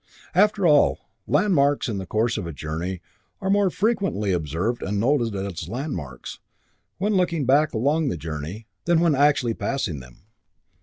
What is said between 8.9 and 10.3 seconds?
when actually passing them.